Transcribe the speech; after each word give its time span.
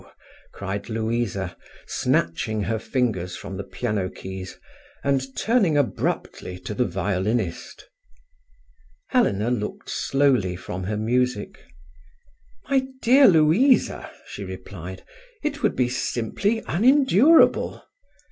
cried 0.51 0.89
Louisa, 0.89 1.55
snatching 1.85 2.63
her 2.63 2.79
fingers 2.79 3.35
from 3.35 3.55
the 3.55 3.63
piano 3.63 4.09
keys, 4.09 4.57
and 5.03 5.35
turning 5.37 5.77
abruptly 5.77 6.57
to 6.57 6.73
the 6.73 6.85
violinist. 6.87 7.87
Helena 9.09 9.51
looked 9.51 9.91
slowly 9.91 10.55
from 10.55 10.85
her 10.85 10.97
music. 10.97 11.59
"My 12.67 12.87
dear 13.03 13.27
Louisa," 13.27 14.09
she 14.25 14.43
replied, 14.43 15.03
"it 15.43 15.61
would 15.61 15.75
be 15.75 15.87
simply 15.87 16.63
unendurable." 16.67 17.83